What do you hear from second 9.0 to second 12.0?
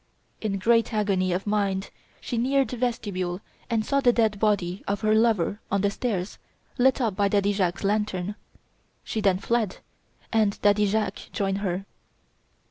She then fled; and Daddy Jacques joined her.